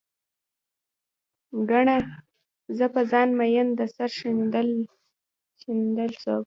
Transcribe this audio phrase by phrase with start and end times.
[1.69, 1.97] ګڼه،
[2.77, 6.39] زه په ځان مين د سر ښندل څوک